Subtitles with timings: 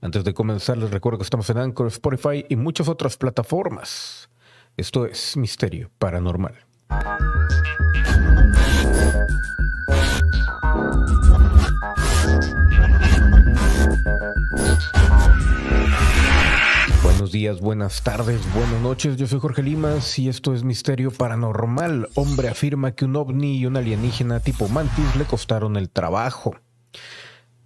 [0.00, 4.30] Antes de comenzar, les recuerdo que estamos en Anchor, Spotify y muchas otras plataformas.
[4.76, 6.54] Esto es Misterio Paranormal.
[17.02, 19.16] Buenos días, buenas tardes, buenas noches.
[19.16, 22.08] Yo soy Jorge Limas y esto es Misterio Paranormal.
[22.14, 26.54] Hombre afirma que un ovni y un alienígena tipo mantis le costaron el trabajo.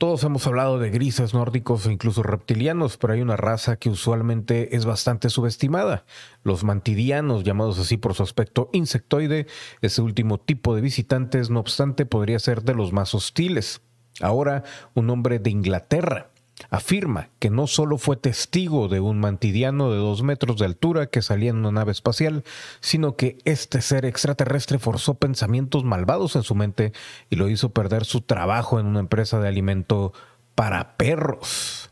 [0.00, 4.74] Todos hemos hablado de grises nórdicos e incluso reptilianos, pero hay una raza que usualmente
[4.74, 6.06] es bastante subestimada.
[6.42, 9.46] Los mantidianos, llamados así por su aspecto insectoide,
[9.82, 13.82] ese último tipo de visitantes, no obstante, podría ser de los más hostiles.
[14.22, 16.29] Ahora, un hombre de Inglaterra
[16.68, 21.22] afirma que no solo fue testigo de un mantidiano de dos metros de altura que
[21.22, 22.44] salía en una nave espacial,
[22.80, 26.92] sino que este ser extraterrestre forzó pensamientos malvados en su mente
[27.28, 30.12] y lo hizo perder su trabajo en una empresa de alimento
[30.54, 31.89] para perros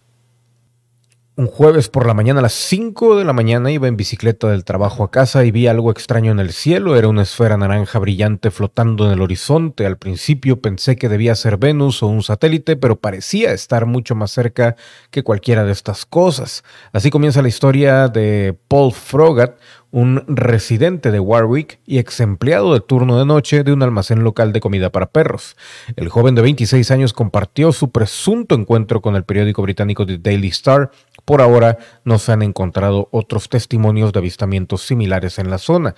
[1.39, 4.65] un jueves por la mañana a las 5 de la mañana iba en bicicleta del
[4.65, 6.97] trabajo a casa y vi algo extraño en el cielo.
[6.97, 9.87] Era una esfera naranja brillante flotando en el horizonte.
[9.87, 14.33] Al principio pensé que debía ser Venus o un satélite, pero parecía estar mucho más
[14.33, 14.75] cerca
[15.13, 16.65] que cualquiera de estas cosas.
[16.93, 19.59] Así comienza la historia de Paul Frogat,
[19.91, 24.53] un residente de Warwick y ex empleado de turno de noche de un almacén local
[24.53, 25.57] de comida para perros.
[25.97, 30.49] El joven de 26 años compartió su presunto encuentro con el periódico británico The Daily
[30.49, 30.91] Star.
[31.29, 35.95] Por ahora no se han encontrado otros testimonios de avistamientos similares en la zona.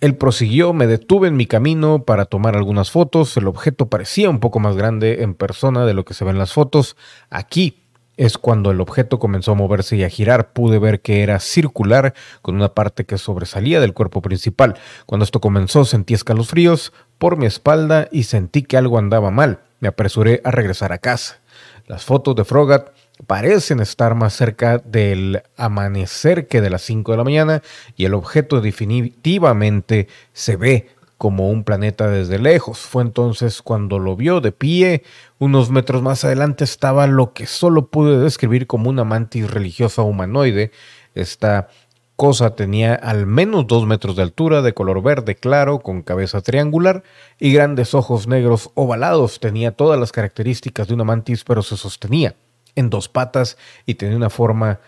[0.00, 3.36] Él prosiguió, me detuve en mi camino para tomar algunas fotos.
[3.36, 6.38] El objeto parecía un poco más grande en persona de lo que se ve en
[6.38, 6.96] las fotos.
[7.28, 7.82] Aquí
[8.16, 10.52] es cuando el objeto comenzó a moverse y a girar.
[10.52, 14.76] Pude ver que era circular, con una parte que sobresalía del cuerpo principal.
[15.06, 19.62] Cuando esto comenzó sentí escalofríos por mi espalda y sentí que algo andaba mal.
[19.80, 21.40] Me apresuré a regresar a casa.
[21.88, 22.95] Las fotos de Frogat
[23.26, 27.62] parecen estar más cerca del amanecer que de las 5 de la mañana
[27.96, 32.80] y el objeto definitivamente se ve como un planeta desde lejos.
[32.80, 35.02] Fue entonces cuando lo vio de pie.
[35.38, 40.72] Unos metros más adelante estaba lo que solo pude describir como una mantis religiosa humanoide.
[41.14, 41.68] Esta
[42.16, 47.02] cosa tenía al menos dos metros de altura, de color verde claro, con cabeza triangular
[47.38, 49.40] y grandes ojos negros ovalados.
[49.40, 52.34] Tenía todas las características de una mantis, pero se sostenía
[52.76, 54.80] en dos patas y tenía una forma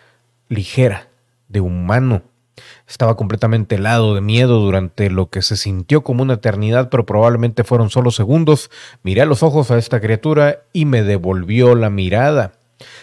[0.49, 1.09] ligera
[1.49, 2.23] de humano.
[2.87, 7.65] Estaba completamente helado de miedo durante lo que se sintió como una eternidad, pero probablemente
[7.65, 8.71] fueron solo segundos.
[9.03, 12.53] Miré a los ojos a esta criatura y me devolvió la mirada.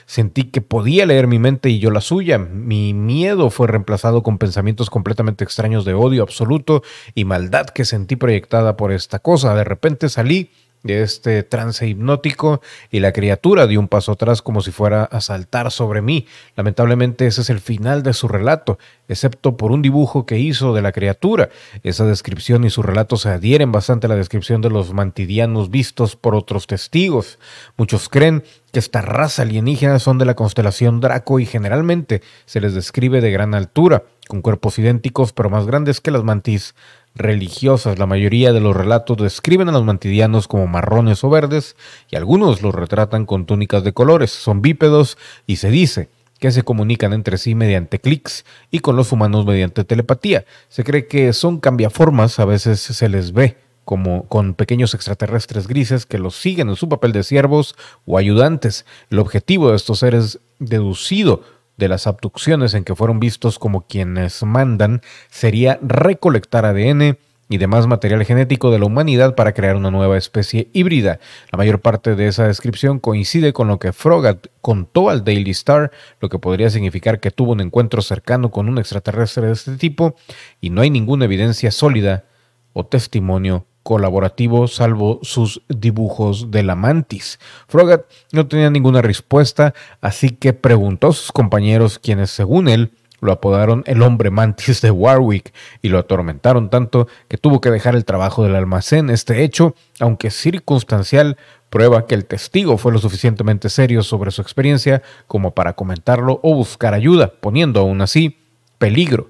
[0.05, 2.37] Sentí que podía leer mi mente y yo la suya.
[2.37, 6.81] Mi miedo fue reemplazado con pensamientos completamente extraños de odio absoluto
[7.13, 9.55] y maldad que sentí proyectada por esta cosa.
[9.55, 10.49] De repente salí
[10.85, 15.19] de este trance hipnótico y la criatura dio un paso atrás como si fuera a
[15.19, 16.27] saltar sobre mí.
[16.55, 20.83] Lamentablemente ese es el final de su relato, excepto por un dibujo que hizo de
[20.83, 21.49] la criatura.
[21.83, 26.15] Esa descripción y su relato se adhieren bastante a la descripción de los mantidianos vistos
[26.15, 27.39] por otros testigos.
[27.77, 32.75] Muchos creen que esta raza alienígena son de la constelación Draco y generalmente se les
[32.75, 36.75] describe de gran altura, con cuerpos idénticos pero más grandes que las mantis
[37.15, 37.97] religiosas.
[37.97, 41.75] La mayoría de los relatos describen a los mantidianos como marrones o verdes
[42.09, 44.31] y algunos los retratan con túnicas de colores.
[44.31, 45.17] Son bípedos
[45.47, 46.09] y se dice
[46.39, 50.45] que se comunican entre sí mediante clics y con los humanos mediante telepatía.
[50.69, 56.05] Se cree que son cambiaformas, a veces se les ve como con pequeños extraterrestres grises
[56.05, 57.75] que los siguen en su papel de siervos
[58.05, 58.85] o ayudantes.
[59.11, 61.43] El objetivo de estos seres deducido
[61.77, 67.85] de las abducciones en que fueron vistos como quienes mandan sería recolectar ADN y demás
[67.85, 71.19] material genético de la humanidad para crear una nueva especie híbrida.
[71.51, 75.91] La mayor parte de esa descripción coincide con lo que Frogat contó al Daily Star,
[76.19, 80.15] lo que podría significar que tuvo un encuentro cercano con un extraterrestre de este tipo,
[80.59, 82.25] y no hay ninguna evidencia sólida
[82.73, 87.39] o testimonio colaborativo salvo sus dibujos de la mantis.
[87.67, 93.31] Frogat no tenía ninguna respuesta, así que preguntó a sus compañeros quienes según él lo
[93.31, 95.53] apodaron el hombre mantis de Warwick
[95.83, 99.11] y lo atormentaron tanto que tuvo que dejar el trabajo del almacén.
[99.11, 101.37] Este hecho, aunque circunstancial,
[101.69, 106.55] prueba que el testigo fue lo suficientemente serio sobre su experiencia como para comentarlo o
[106.55, 108.39] buscar ayuda, poniendo aún así
[108.79, 109.29] peligro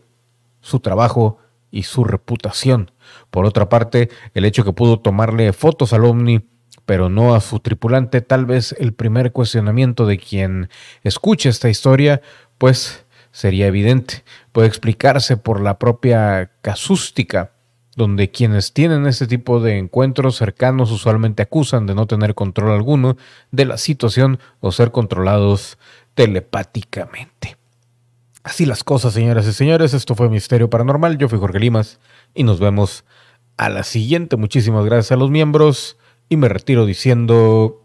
[0.62, 1.40] su trabajo
[1.72, 2.92] y su reputación.
[3.30, 6.48] Por otra parte, el hecho que pudo tomarle fotos al ovni
[6.86, 10.70] pero no a su tripulante, tal vez el primer cuestionamiento de quien
[11.04, 12.22] escuche esta historia,
[12.58, 14.24] pues sería evidente.
[14.52, 17.52] Puede explicarse por la propia casústica,
[17.96, 23.18] donde quienes tienen este tipo de encuentros cercanos usualmente acusan de no tener control alguno
[23.52, 25.78] de la situación o ser controlados
[26.14, 27.58] telepáticamente.
[28.46, 29.96] Así las cosas, señoras y señores.
[29.96, 31.18] Esto fue Misterio Paranormal.
[31.18, 32.00] Yo fui Jorge Limas
[32.36, 33.04] y nos vemos
[33.58, 34.38] a la siguiente.
[34.38, 35.98] Muchísimas gracias a los miembros
[36.30, 37.82] y me retiro diciendo...